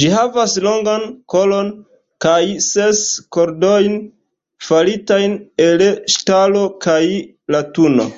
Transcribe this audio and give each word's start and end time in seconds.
Ĝi 0.00 0.08
havas 0.16 0.52
longan 0.66 1.00
kolon 1.34 1.70
kaj 2.26 2.36
ses 2.66 3.00
kordojn 3.38 3.98
faritajn 4.68 5.36
el 5.66 5.84
ŝtalo 6.18 6.64
kaj 6.88 7.02
latuno. 7.58 8.10